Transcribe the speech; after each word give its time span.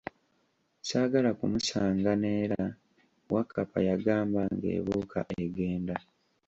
Saagala 0.87 1.29
kumusaanga 1.39 2.11
n'era, 2.21 2.63
Wakkapa 3.33 3.79
yagamba, 3.89 4.41
ng'ebuuka 4.55 5.19
egenda. 5.43 5.95